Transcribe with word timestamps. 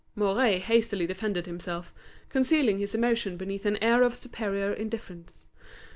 Mouret 0.15 0.61
hastily 0.63 1.05
defended 1.05 1.45
himself, 1.45 1.93
concealing 2.29 2.79
his 2.79 2.95
emotion 2.95 3.37
beneath 3.37 3.67
an 3.67 3.77
air 3.83 4.01
of 4.01 4.15
superior 4.15 4.73
indifference. 4.73 5.45